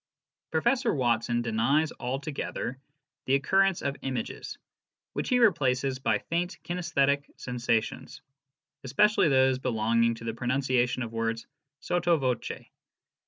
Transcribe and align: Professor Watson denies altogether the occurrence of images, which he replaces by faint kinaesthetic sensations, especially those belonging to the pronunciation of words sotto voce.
Professor 0.49 0.95
Watson 0.95 1.43
denies 1.43 1.91
altogether 1.99 2.81
the 3.27 3.35
occurrence 3.35 3.83
of 3.83 3.95
images, 4.01 4.57
which 5.13 5.29
he 5.29 5.37
replaces 5.37 5.99
by 5.99 6.17
faint 6.17 6.57
kinaesthetic 6.63 7.27
sensations, 7.39 8.23
especially 8.83 9.29
those 9.29 9.59
belonging 9.59 10.15
to 10.15 10.23
the 10.23 10.33
pronunciation 10.33 11.03
of 11.03 11.13
words 11.13 11.45
sotto 11.81 12.17
voce. 12.17 12.65